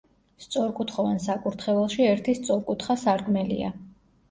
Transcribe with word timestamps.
სწორკუთხოვან 0.45 1.21
საკურთხეველში 1.25 2.09
ერთი 2.15 2.37
სწორკუთხა 2.41 2.99
სარკმელია. 3.05 3.73